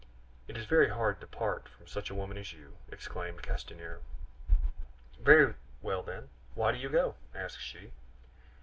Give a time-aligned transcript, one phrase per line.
[0.47, 3.99] "It is very hard to part from such a woman as you!" exclaimed Castanier.
[5.19, 7.91] "Very well then, why do you go?" asked she.